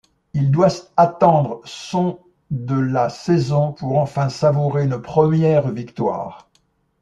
[0.33, 2.19] Il doit attendre son
[2.49, 6.49] de la saison pour enfin savourer une première victoire.